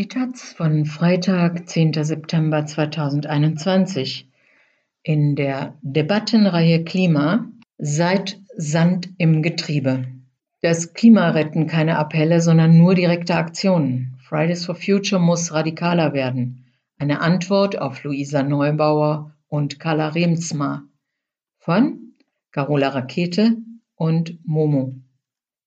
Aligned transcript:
Die 0.00 0.08
taz 0.08 0.54
von 0.54 0.86
Freitag, 0.86 1.68
10. 1.68 1.92
September 2.04 2.64
2021 2.64 4.30
in 5.02 5.36
der 5.36 5.76
Debattenreihe 5.82 6.84
Klima 6.84 7.50
Seit 7.76 8.40
Sand 8.56 9.10
im 9.18 9.42
Getriebe. 9.42 10.06
Das 10.62 10.94
Klima 10.94 11.28
retten 11.28 11.66
keine 11.66 11.98
Appelle, 11.98 12.40
sondern 12.40 12.78
nur 12.78 12.94
direkte 12.94 13.34
Aktionen. 13.34 14.16
Fridays 14.26 14.64
for 14.64 14.74
Future 14.74 15.20
muss 15.20 15.52
radikaler 15.52 16.14
werden. 16.14 16.64
Eine 16.96 17.20
Antwort 17.20 17.78
auf 17.78 18.02
Luisa 18.02 18.42
Neubauer 18.42 19.36
und 19.48 19.80
Carla 19.80 20.08
Remsma 20.08 20.84
von 21.58 22.14
Carola 22.52 22.88
Rakete 22.88 23.58
und 23.96 24.38
Momo. 24.46 24.94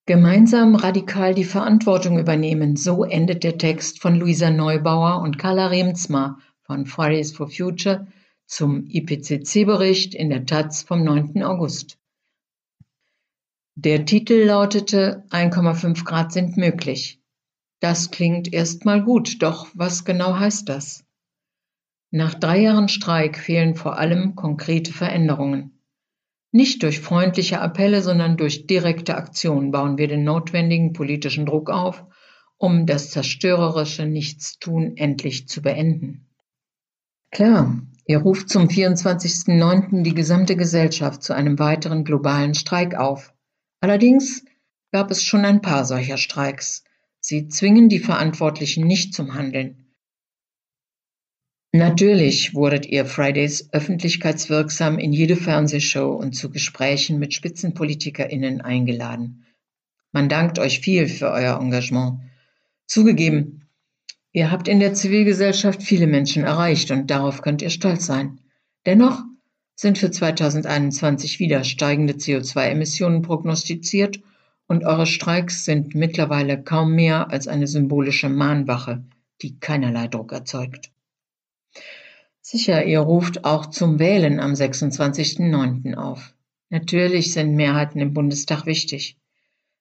Gemeinsam 0.06 0.76
radikal 0.76 1.34
die 1.34 1.46
Verantwortung 1.46 2.20
übernehmen, 2.20 2.76
so 2.76 3.06
endet 3.06 3.46
der 3.46 3.58
Text 3.58 4.02
von 4.02 4.16
Luisa 4.16 4.50
Neubauer 4.50 5.22
und 5.22 5.40
Carla 5.40 5.68
Remsma 5.68 6.40
von 6.64 6.86
Fridays 6.86 7.32
for 7.32 7.50
Future 7.50 8.08
zum 8.46 8.86
IPCC-Bericht 8.86 10.14
in 10.14 10.30
der 10.30 10.46
Taz 10.46 10.84
vom 10.84 11.06
9. 11.06 11.42
August. 11.44 11.98
Der 13.76 14.06
Titel 14.06 14.44
lautete 14.44 15.24
1,5 15.30 16.04
Grad 16.04 16.34
sind 16.34 16.58
möglich. 16.58 17.22
Das 17.80 18.12
klingt 18.12 18.52
erstmal 18.52 19.02
gut, 19.02 19.42
doch 19.42 19.70
was 19.74 20.04
genau 20.04 20.38
heißt 20.38 20.68
das? 20.68 21.06
Nach 22.12 22.34
drei 22.34 22.60
Jahren 22.60 22.90
Streik 22.90 23.40
fehlen 23.40 23.76
vor 23.76 23.98
allem 23.98 24.36
konkrete 24.36 24.92
Veränderungen. 24.92 25.80
Nicht 26.56 26.84
durch 26.84 27.00
freundliche 27.00 27.60
Appelle, 27.62 28.04
sondern 28.04 28.38
durch 28.38 28.68
direkte 28.68 29.18
Aktion 29.18 29.72
bauen 29.72 29.98
wir 29.98 30.08
den 30.08 30.24
notwendigen 30.24 30.94
politischen 30.94 31.48
Druck 31.48 31.72
auf, 31.72 32.06
um 32.58 32.86
das 32.86 33.10
zerstörerische 33.10 34.06
Nichtstun 34.06 34.96
endlich 34.96 35.48
zu 35.48 35.64
beenden. 35.64 36.30
Klar, 37.32 37.82
ihr 38.06 38.20
ruft 38.20 38.50
zum 38.50 38.68
24.09. 38.68 40.04
die 40.04 40.14
gesamte 40.14 40.56
Gesellschaft 40.56 41.24
zu 41.24 41.34
einem 41.34 41.58
weiteren 41.58 42.04
globalen 42.04 42.54
Streik 42.54 42.94
auf. 42.94 43.34
Allerdings 43.80 44.46
gab 44.92 45.10
es 45.10 45.24
schon 45.24 45.46
ein 45.46 45.64
paar 45.64 45.86
solcher 45.86 46.18
Streiks. 46.18 46.84
Sie 47.20 47.48
zwingen 47.48 47.90
die 47.90 47.98
Verantwortlichen 47.98 48.86
nicht 48.86 49.16
zum 49.16 49.34
Handeln. 49.34 49.83
Natürlich 51.76 52.54
wurdet 52.54 52.86
ihr 52.86 53.04
Fridays 53.04 53.74
öffentlichkeitswirksam 53.74 55.00
in 55.00 55.12
jede 55.12 55.36
Fernsehshow 55.36 56.12
und 56.12 56.34
zu 56.34 56.52
Gesprächen 56.52 57.18
mit 57.18 57.34
SpitzenpolitikerInnen 57.34 58.62
eingeladen. 58.62 59.48
Man 60.12 60.30
dankt 60.30 60.60
euch 60.60 60.82
viel 60.82 61.08
für 61.08 61.32
euer 61.32 61.60
Engagement. 61.60 62.20
Zugegeben, 62.86 63.68
ihr 64.34 64.52
habt 64.52 64.68
in 64.68 64.80
der 64.80 64.94
Zivilgesellschaft 64.94 65.82
viele 65.82 66.06
Menschen 66.06 66.44
erreicht 66.44 66.92
und 66.92 67.10
darauf 67.10 67.42
könnt 67.42 67.64
ihr 67.64 67.72
stolz 67.72 68.06
sein. 68.06 68.40
Dennoch 68.86 69.24
sind 69.74 69.98
für 69.98 70.12
2021 70.12 71.40
wieder 71.40 71.64
steigende 71.64 72.14
CO2-Emissionen 72.14 73.24
prognostiziert 73.24 74.22
und 74.68 74.86
eure 74.86 75.08
Streiks 75.08 75.66
sind 75.66 75.96
mittlerweile 75.96 76.62
kaum 76.62 76.94
mehr 76.94 77.32
als 77.32 77.48
eine 77.48 77.66
symbolische 77.66 78.30
Mahnwache, 78.30 79.04
die 79.42 79.60
keinerlei 79.60 80.08
Druck 80.08 80.34
erzeugt. 80.34 80.92
Sicher, 82.42 82.86
ihr 82.86 83.00
ruft 83.00 83.46
auch 83.46 83.68
zum 83.68 84.00
Wählen 84.00 84.40
am 84.40 84.54
26.09. 84.54 85.96
auf. 85.96 86.36
Natürlich 86.70 87.32
sind 87.32 87.56
Mehrheiten 87.56 88.00
im 88.00 88.14
Bundestag 88.14 88.66
wichtig. 88.66 89.18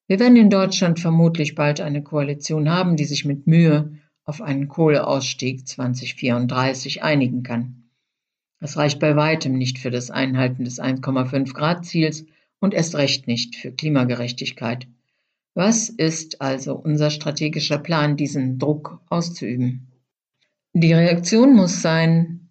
Wir 0.07 0.20
werden 0.20 0.37
in 0.37 0.51
Deutschland 0.51 1.01
vermutlich 1.01 1.55
bald 1.55 1.81
eine 1.81 2.03
Koalition 2.03 2.70
haben, 2.70 2.97
die 2.97 3.05
sich 3.05 3.25
mit 3.25 3.47
Mühe 3.47 3.98
auf 4.25 4.41
einen 4.41 4.69
Kohleausstieg 4.69 5.67
2034 5.67 7.03
einigen 7.03 7.42
kann. 7.42 7.91
Das 8.61 8.77
reicht 8.77 9.01
bei 9.01 9.17
weitem 9.17 9.59
nicht 9.59 9.79
für 9.79 9.91
das 9.91 10.11
Einhalten 10.11 10.64
des 10.64 10.80
1,5 10.80 11.53
Grad 11.53 11.85
Ziels 11.85 12.24
und 12.61 12.74
erst 12.74 12.95
recht 12.95 13.27
nicht 13.27 13.57
für 13.57 13.73
Klimagerechtigkeit. 13.73 14.86
Was 15.55 15.89
ist 15.89 16.41
also 16.41 16.77
unser 16.77 17.11
strategischer 17.11 17.79
Plan, 17.79 18.17
diesen 18.17 18.59
Druck 18.59 19.01
auszuüben? 19.09 19.92
Die 20.75 20.95
Reaktion 20.95 21.55
muss 21.55 21.83
sein, 21.83 22.49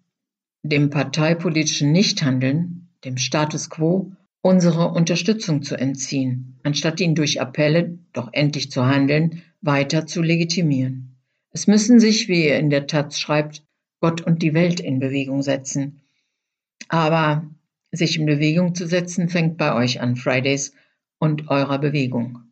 dem 0.62 0.90
parteipolitischen 0.90 1.90
Nichthandeln, 1.90 2.88
dem 3.04 3.16
Status 3.16 3.68
quo, 3.68 4.12
unsere 4.42 4.92
Unterstützung 4.92 5.62
zu 5.62 5.74
entziehen, 5.74 6.60
anstatt 6.62 7.00
ihn 7.00 7.16
durch 7.16 7.40
Appelle, 7.40 7.98
doch 8.12 8.28
endlich 8.32 8.70
zu 8.70 8.86
handeln, 8.86 9.42
weiter 9.60 10.06
zu 10.06 10.22
legitimieren. 10.22 11.16
Es 11.50 11.66
müssen 11.66 11.98
sich, 11.98 12.28
wie 12.28 12.44
er 12.44 12.60
in 12.60 12.70
der 12.70 12.86
Taz 12.86 13.18
schreibt, 13.18 13.64
Gott 14.00 14.20
und 14.20 14.42
die 14.42 14.54
Welt 14.54 14.78
in 14.78 15.00
Bewegung 15.00 15.42
setzen, 15.42 16.00
aber 16.88 17.50
sich 17.90 18.18
in 18.18 18.26
Bewegung 18.26 18.76
zu 18.76 18.86
setzen, 18.86 19.30
fängt 19.30 19.58
bei 19.58 19.74
euch 19.74 20.00
an, 20.00 20.14
Fridays, 20.14 20.72
und 21.18 21.48
eurer 21.48 21.78
Bewegung. 21.78 22.51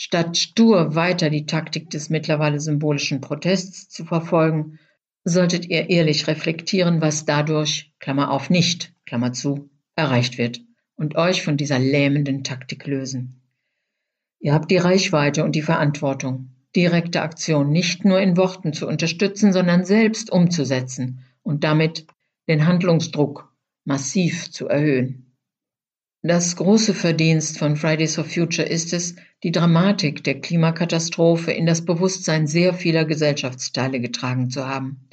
Statt 0.00 0.36
stur 0.36 0.94
weiter 0.94 1.28
die 1.28 1.44
Taktik 1.44 1.90
des 1.90 2.08
mittlerweile 2.08 2.60
symbolischen 2.60 3.20
Protests 3.20 3.88
zu 3.88 4.04
verfolgen, 4.04 4.78
solltet 5.24 5.66
ihr 5.66 5.90
ehrlich 5.90 6.28
reflektieren, 6.28 7.00
was 7.00 7.24
dadurch, 7.24 7.92
Klammer 7.98 8.30
auf 8.30 8.48
nicht, 8.48 8.94
Klammer 9.06 9.32
zu, 9.32 9.70
erreicht 9.96 10.38
wird 10.38 10.60
und 10.94 11.16
euch 11.16 11.42
von 11.42 11.56
dieser 11.56 11.80
lähmenden 11.80 12.44
Taktik 12.44 12.86
lösen. 12.86 13.42
Ihr 14.38 14.54
habt 14.54 14.70
die 14.70 14.76
Reichweite 14.76 15.42
und 15.42 15.56
die 15.56 15.62
Verantwortung, 15.62 16.50
direkte 16.76 17.22
Aktion 17.22 17.70
nicht 17.70 18.04
nur 18.04 18.20
in 18.20 18.36
Worten 18.36 18.72
zu 18.72 18.86
unterstützen, 18.86 19.52
sondern 19.52 19.84
selbst 19.84 20.30
umzusetzen 20.30 21.24
und 21.42 21.64
damit 21.64 22.06
den 22.46 22.68
Handlungsdruck 22.68 23.52
massiv 23.84 24.52
zu 24.52 24.68
erhöhen. 24.68 25.27
Das 26.22 26.56
große 26.56 26.94
Verdienst 26.94 27.58
von 27.58 27.76
Fridays 27.76 28.16
for 28.16 28.24
Future 28.24 28.66
ist 28.66 28.92
es, 28.92 29.14
die 29.44 29.52
Dramatik 29.52 30.24
der 30.24 30.40
Klimakatastrophe 30.40 31.52
in 31.52 31.64
das 31.64 31.84
Bewusstsein 31.84 32.48
sehr 32.48 32.74
vieler 32.74 33.04
Gesellschaftsteile 33.04 34.00
getragen 34.00 34.50
zu 34.50 34.66
haben. 34.66 35.08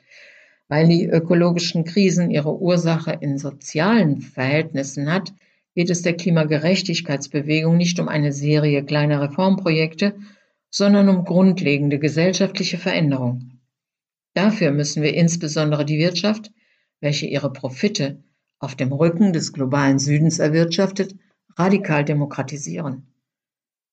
Weil 0.67 0.87
die 0.87 1.05
ökologischen 1.05 1.83
Krisen 1.83 2.31
ihre 2.31 2.59
Ursache 2.59 3.19
in 3.21 3.37
sozialen 3.37 4.19
Verhältnissen 4.21 5.13
hat, 5.13 5.31
geht 5.75 5.91
es 5.91 6.01
der 6.01 6.17
Klimagerechtigkeitsbewegung 6.17 7.77
nicht 7.77 7.99
um 7.99 8.07
eine 8.07 8.31
Serie 8.31 8.83
kleiner 8.83 9.21
Reformprojekte, 9.21 10.15
sondern 10.71 11.07
um 11.07 11.23
grundlegende 11.23 11.99
gesellschaftliche 11.99 12.79
Veränderung. 12.79 13.59
Dafür 14.33 14.71
müssen 14.71 15.03
wir 15.03 15.13
insbesondere 15.13 15.85
die 15.85 15.99
Wirtschaft, 15.99 16.51
welche 16.99 17.27
ihre 17.27 17.53
Profite 17.53 18.23
auf 18.65 18.75
dem 18.75 18.91
Rücken 18.91 19.31
des 19.31 19.53
globalen 19.53 19.99
Südens 19.99 20.39
erwirtschaftet, 20.39 21.15
radikal 21.55 22.03
demokratisieren. 22.03 23.05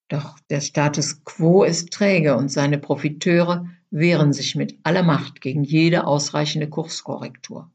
Doch 0.08 0.38
der 0.50 0.62
Status 0.62 1.24
quo 1.24 1.62
ist 1.62 1.92
träge 1.92 2.36
und 2.36 2.50
seine 2.50 2.78
Profiteure 2.78 3.66
wehren 3.90 4.32
sich 4.32 4.56
mit 4.56 4.78
aller 4.82 5.02
Macht 5.02 5.42
gegen 5.42 5.62
jede 5.62 6.06
ausreichende 6.06 6.70
Kurskorrektur. 6.70 7.70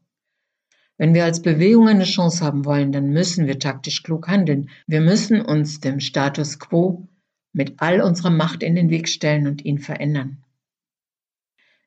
Wenn 0.96 1.14
wir 1.14 1.24
als 1.24 1.40
Bewegung 1.40 1.86
eine 1.86 2.04
Chance 2.04 2.44
haben 2.44 2.64
wollen, 2.64 2.90
dann 2.90 3.10
müssen 3.10 3.46
wir 3.46 3.60
taktisch 3.60 4.02
klug 4.02 4.26
handeln. 4.26 4.68
Wir 4.88 5.00
müssen 5.00 5.40
uns 5.40 5.78
dem 5.78 6.00
Status 6.00 6.58
quo 6.58 7.06
mit 7.52 7.74
all 7.80 8.00
unserer 8.00 8.30
Macht 8.30 8.64
in 8.64 8.74
den 8.74 8.90
Weg 8.90 9.08
stellen 9.08 9.46
und 9.46 9.64
ihn 9.64 9.78
verändern. 9.78 10.38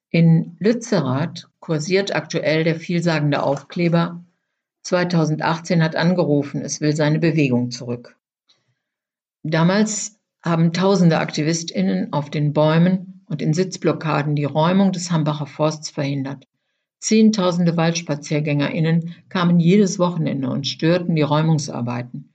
In 0.09 0.55
Lützerath 0.59 1.49
kursiert 1.59 2.15
aktuell 2.15 2.63
der 2.63 2.77
vielsagende 2.77 3.43
Aufkleber 3.43 4.23
„2018 4.83 5.83
hat 5.83 5.95
angerufen, 5.95 6.61
es 6.61 6.81
will 6.81 6.95
seine 6.95 7.19
Bewegung 7.19 7.71
zurück“. 7.71 8.17
Damals 9.43 10.19
haben 10.43 10.73
tausende 10.73 11.19
AktivistInnen 11.19 12.13
auf 12.13 12.29
den 12.29 12.53
Bäumen 12.53 13.23
und 13.25 13.41
in 13.41 13.53
Sitzblockaden 13.53 14.35
die 14.35 14.45
Räumung 14.45 14.91
des 14.91 15.11
Hambacher 15.11 15.45
Forsts 15.45 15.89
verhindert. 15.89 16.47
Zehntausende 16.99 17.77
WaldspaziergängerInnen 17.77 19.15
kamen 19.29 19.59
jedes 19.59 19.99
Wochenende 19.99 20.49
und 20.49 20.67
störten 20.67 21.15
die 21.15 21.21
Räumungsarbeiten. 21.21 22.33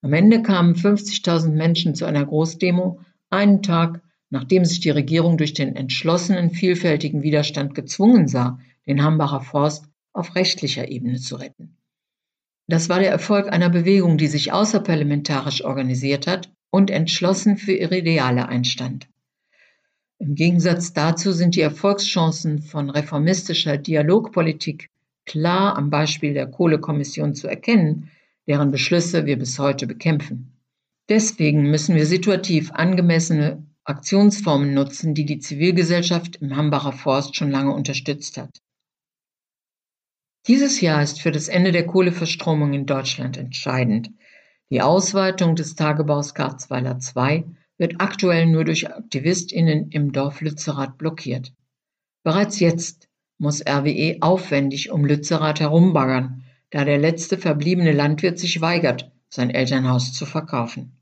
Am 0.00 0.12
Ende 0.12 0.42
kamen 0.42 0.74
50.000 0.74 1.50
Menschen 1.50 1.94
zu 1.94 2.04
einer 2.04 2.24
Großdemo, 2.24 3.00
einen 3.30 3.62
Tag 3.62 4.00
nachdem 4.30 4.64
sich 4.64 4.80
die 4.80 4.90
Regierung 4.90 5.38
durch 5.38 5.54
den 5.54 5.74
entschlossenen, 5.76 6.50
vielfältigen 6.50 7.22
Widerstand 7.22 7.74
gezwungen 7.74 8.28
sah, 8.28 8.58
den 8.86 9.02
Hambacher 9.02 9.40
Forst 9.40 9.86
auf 10.12 10.34
rechtlicher 10.34 10.88
Ebene 10.88 11.18
zu 11.18 11.36
retten. 11.36 11.77
Das 12.68 12.90
war 12.90 13.00
der 13.00 13.10
Erfolg 13.10 13.50
einer 13.50 13.70
Bewegung, 13.70 14.18
die 14.18 14.26
sich 14.26 14.52
außerparlamentarisch 14.52 15.64
organisiert 15.64 16.26
hat 16.26 16.50
und 16.70 16.90
entschlossen 16.90 17.56
für 17.56 17.72
ihre 17.72 17.96
Ideale 17.96 18.46
einstand. 18.48 19.08
Im 20.18 20.34
Gegensatz 20.34 20.92
dazu 20.92 21.32
sind 21.32 21.54
die 21.54 21.62
Erfolgschancen 21.62 22.60
von 22.60 22.90
reformistischer 22.90 23.78
Dialogpolitik 23.78 24.90
klar 25.24 25.76
am 25.76 25.88
Beispiel 25.88 26.34
der 26.34 26.46
Kohlekommission 26.46 27.34
zu 27.34 27.48
erkennen, 27.48 28.10
deren 28.46 28.70
Beschlüsse 28.70 29.24
wir 29.24 29.38
bis 29.38 29.58
heute 29.58 29.86
bekämpfen. 29.86 30.52
Deswegen 31.08 31.70
müssen 31.70 31.94
wir 31.94 32.04
situativ 32.04 32.70
angemessene 32.72 33.62
Aktionsformen 33.84 34.74
nutzen, 34.74 35.14
die 35.14 35.24
die 35.24 35.38
Zivilgesellschaft 35.38 36.36
im 36.36 36.54
Hambacher 36.54 36.92
Forst 36.92 37.36
schon 37.36 37.50
lange 37.50 37.72
unterstützt 37.72 38.36
hat. 38.36 38.60
Dieses 40.46 40.80
Jahr 40.80 41.02
ist 41.02 41.20
für 41.20 41.30
das 41.30 41.48
Ende 41.48 41.72
der 41.72 41.86
Kohleverstromung 41.86 42.72
in 42.72 42.86
Deutschland 42.86 43.36
entscheidend. 43.36 44.10
Die 44.70 44.80
Ausweitung 44.80 45.56
des 45.56 45.74
Tagebaus 45.74 46.34
Garzweiler 46.34 46.98
II 47.16 47.44
wird 47.78 48.00
aktuell 48.00 48.46
nur 48.46 48.64
durch 48.64 48.90
AktivistInnen 48.90 49.90
im 49.90 50.12
Dorf 50.12 50.40
Lützerath 50.40 50.98
blockiert. 50.98 51.52
Bereits 52.22 52.60
jetzt 52.60 53.08
muss 53.38 53.64
RWE 53.66 54.18
aufwendig 54.20 54.90
um 54.90 55.04
Lützerath 55.04 55.60
herumbaggern, 55.60 56.44
da 56.70 56.84
der 56.84 56.98
letzte 56.98 57.38
verbliebene 57.38 57.92
Landwirt 57.92 58.38
sich 58.38 58.60
weigert, 58.60 59.10
sein 59.28 59.50
Elternhaus 59.50 60.12
zu 60.12 60.26
verkaufen. 60.26 60.98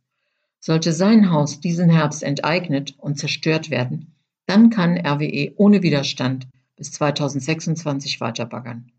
Sollte 0.60 0.92
sein 0.92 1.30
Haus 1.30 1.60
diesen 1.60 1.90
Herbst 1.90 2.22
enteignet 2.22 2.94
und 2.98 3.18
zerstört 3.18 3.70
werden, 3.70 4.14
dann 4.46 4.70
kann 4.70 4.96
RWE 4.96 5.52
ohne 5.56 5.82
Widerstand 5.82 6.46
bis 6.76 6.92
2026 6.92 8.20
weiterbaggern. 8.20 8.92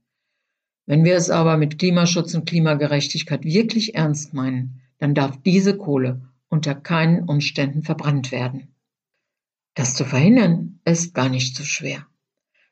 Wenn 0.87 1.03
wir 1.03 1.17
es 1.17 1.29
aber 1.29 1.57
mit 1.57 1.79
Klimaschutz 1.79 2.33
und 2.33 2.47
Klimagerechtigkeit 2.47 3.43
wirklich 3.43 3.95
ernst 3.95 4.33
meinen, 4.33 4.81
dann 4.99 5.13
darf 5.13 5.37
diese 5.43 5.77
Kohle 5.77 6.21
unter 6.47 6.75
keinen 6.75 7.23
Umständen 7.27 7.83
verbrannt 7.83 8.31
werden. 8.31 8.69
Das 9.75 9.95
zu 9.95 10.05
verhindern 10.05 10.79
ist 10.85 11.13
gar 11.13 11.27
nicht 11.27 11.57
so 11.57 11.65
schwer. 11.65 12.07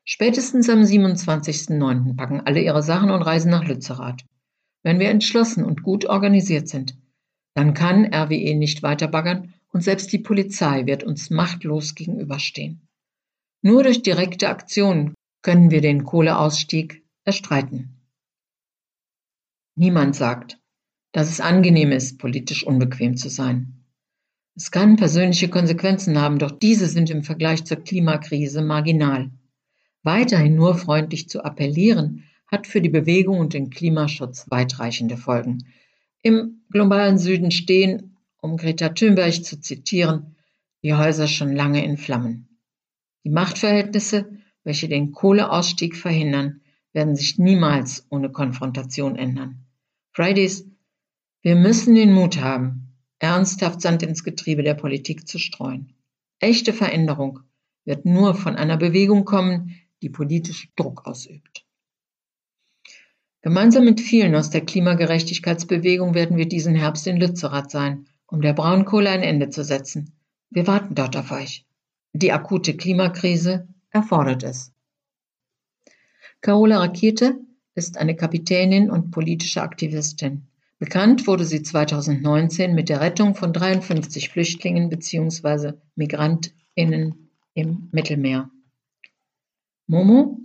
Spätestens 0.02 0.70
am 0.70 0.80
27.09. 0.80 2.16
packen 2.16 2.40
alle 2.40 2.62
ihre 2.62 2.82
Sachen 2.82 3.10
und 3.10 3.20
reisen 3.20 3.50
nach 3.50 3.64
Lützerath. 3.64 4.24
Wenn 4.82 4.98
wir 4.98 5.10
entschlossen 5.10 5.62
und 5.62 5.82
gut 5.82 6.06
organisiert 6.06 6.68
sind, 6.68 6.96
dann 7.54 7.74
kann 7.74 8.06
RWE 8.14 8.54
nicht 8.54 8.82
weiter 8.82 9.08
baggern 9.08 9.52
und 9.72 9.82
selbst 9.82 10.10
die 10.12 10.18
Polizei 10.18 10.86
wird 10.86 11.04
uns 11.04 11.28
machtlos 11.28 11.94
gegenüberstehen. 11.94 12.88
Nur 13.60 13.82
durch 13.82 14.02
direkte 14.02 14.48
Aktionen 14.48 15.12
können 15.42 15.70
wir 15.70 15.82
den 15.82 16.04
Kohleausstieg 16.04 17.04
erstreiten. 17.24 17.95
Niemand 19.78 20.16
sagt, 20.16 20.58
dass 21.12 21.28
es 21.28 21.38
angenehm 21.38 21.92
ist, 21.92 22.18
politisch 22.18 22.66
unbequem 22.66 23.18
zu 23.18 23.28
sein. 23.28 23.84
Es 24.54 24.70
kann 24.70 24.96
persönliche 24.96 25.50
Konsequenzen 25.50 26.18
haben, 26.18 26.38
doch 26.38 26.50
diese 26.50 26.86
sind 26.86 27.10
im 27.10 27.22
Vergleich 27.22 27.64
zur 27.64 27.84
Klimakrise 27.84 28.62
marginal. 28.62 29.30
Weiterhin 30.02 30.54
nur 30.54 30.76
freundlich 30.76 31.28
zu 31.28 31.44
appellieren, 31.44 32.24
hat 32.46 32.66
für 32.66 32.80
die 32.80 32.88
Bewegung 32.88 33.38
und 33.38 33.52
den 33.52 33.68
Klimaschutz 33.68 34.46
weitreichende 34.48 35.18
Folgen. 35.18 35.66
Im 36.22 36.62
globalen 36.70 37.18
Süden 37.18 37.50
stehen, 37.50 38.16
um 38.40 38.56
Greta 38.56 38.88
Thunberg 38.88 39.44
zu 39.44 39.60
zitieren, 39.60 40.36
die 40.82 40.94
Häuser 40.94 41.28
schon 41.28 41.54
lange 41.54 41.84
in 41.84 41.98
Flammen. 41.98 42.60
Die 43.24 43.30
Machtverhältnisse, 43.30 44.38
welche 44.64 44.88
den 44.88 45.12
Kohleausstieg 45.12 45.96
verhindern, 45.96 46.62
werden 46.94 47.14
sich 47.14 47.36
niemals 47.36 48.06
ohne 48.08 48.32
Konfrontation 48.32 49.16
ändern. 49.16 49.65
Fridays, 50.16 50.64
wir 51.42 51.56
müssen 51.56 51.94
den 51.94 52.10
Mut 52.10 52.40
haben, 52.40 52.94
ernsthaft 53.18 53.82
Sand 53.82 54.02
ins 54.02 54.24
Getriebe 54.24 54.62
der 54.62 54.72
Politik 54.72 55.28
zu 55.28 55.38
streuen. 55.38 55.92
Echte 56.38 56.72
Veränderung 56.72 57.40
wird 57.84 58.06
nur 58.06 58.34
von 58.34 58.56
einer 58.56 58.78
Bewegung 58.78 59.26
kommen, 59.26 59.78
die 60.00 60.08
politisch 60.08 60.70
Druck 60.74 61.06
ausübt. 61.06 61.66
Gemeinsam 63.42 63.84
mit 63.84 64.00
vielen 64.00 64.34
aus 64.34 64.48
der 64.48 64.62
Klimagerechtigkeitsbewegung 64.62 66.14
werden 66.14 66.38
wir 66.38 66.48
diesen 66.48 66.74
Herbst 66.74 67.06
in 67.06 67.18
Lützerath 67.18 67.70
sein, 67.70 68.06
um 68.26 68.40
der 68.40 68.54
Braunkohle 68.54 69.10
ein 69.10 69.22
Ende 69.22 69.50
zu 69.50 69.64
setzen. 69.64 70.14
Wir 70.48 70.66
warten 70.66 70.94
dort 70.94 71.14
auf 71.18 71.30
euch. 71.30 71.66
Die 72.14 72.32
akute 72.32 72.74
Klimakrise 72.74 73.68
erfordert 73.90 74.44
es. 74.44 74.72
Carola 76.40 76.78
Rakete 76.78 77.38
ist 77.76 77.98
eine 77.98 78.16
Kapitänin 78.16 78.90
und 78.90 79.12
politische 79.12 79.62
Aktivistin. 79.62 80.48
Bekannt 80.78 81.26
wurde 81.26 81.44
sie 81.44 81.62
2019 81.62 82.74
mit 82.74 82.88
der 82.88 83.00
Rettung 83.00 83.34
von 83.34 83.52
53 83.52 84.30
Flüchtlingen 84.30 84.90
bzw. 84.90 85.74
Migrantinnen 85.94 87.30
im 87.54 87.88
Mittelmeer. 87.92 88.50
Momo 89.86 90.40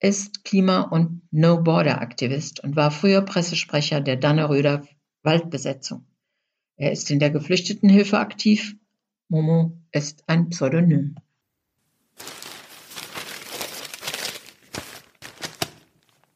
ist 0.00 0.44
Klima- 0.44 0.82
und 0.82 1.22
No-Border-Aktivist 1.30 2.60
und 2.64 2.74
war 2.74 2.90
früher 2.90 3.22
Pressesprecher 3.22 4.00
der 4.00 4.16
Danneröder 4.16 4.86
Waldbesetzung. 5.22 6.06
Er 6.76 6.90
ist 6.90 7.10
in 7.10 7.20
der 7.20 7.30
Geflüchtetenhilfe 7.30 8.18
aktiv. 8.18 8.74
Momo 9.28 9.78
ist 9.92 10.24
ein 10.28 10.48
Pseudonym. 10.48 11.14